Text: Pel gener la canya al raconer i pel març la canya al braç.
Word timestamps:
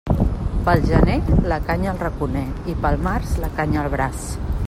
Pel 0.67 0.79
gener 0.91 1.17
la 1.51 1.59
canya 1.67 1.91
al 1.91 2.01
raconer 2.05 2.45
i 2.73 2.77
pel 2.87 2.99
març 3.09 3.37
la 3.45 3.53
canya 3.61 3.83
al 3.85 3.93
braç. 3.97 4.27